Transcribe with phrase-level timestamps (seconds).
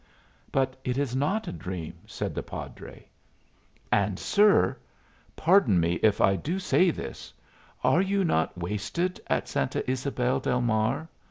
[0.51, 3.07] "But it is not a dream," said the padre.
[3.91, 4.75] "And, sir
[5.35, 7.31] pardon me if I do say this
[7.83, 11.07] are you not wasted at Santa Ysabel del Mar?